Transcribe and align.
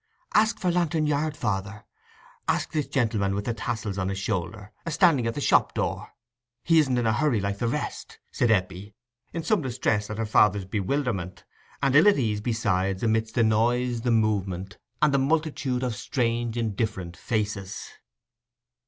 "Ask 0.33 0.57
for 0.57 0.71
Lantern 0.71 1.05
Yard, 1.05 1.37
father—ask 1.37 2.71
this 2.71 2.87
gentleman 2.87 3.35
with 3.35 3.45
the 3.45 3.53
tassels 3.53 3.99
on 3.99 4.09
his 4.09 4.17
shoulders 4.17 4.69
a 4.83 4.89
standing 4.89 5.27
at 5.27 5.35
the 5.35 5.41
shop 5.41 5.75
door; 5.75 6.15
he 6.63 6.79
isn't 6.79 6.97
in 6.97 7.05
a 7.05 7.13
hurry 7.13 7.39
like 7.39 7.59
the 7.59 7.67
rest," 7.67 8.17
said 8.31 8.49
Eppie, 8.49 8.95
in 9.31 9.43
some 9.43 9.61
distress 9.61 10.09
at 10.09 10.17
her 10.17 10.25
father's 10.25 10.65
bewilderment, 10.65 11.43
and 11.83 11.95
ill 11.95 12.07
at 12.07 12.17
ease, 12.17 12.41
besides, 12.41 13.03
amidst 13.03 13.35
the 13.35 13.43
noise, 13.43 14.01
the 14.01 14.09
movement, 14.09 14.79
and 15.03 15.13
the 15.13 15.19
multitude 15.19 15.83
of 15.83 15.95
strange 15.95 16.57
indifferent 16.57 17.15
faces. 17.15 17.91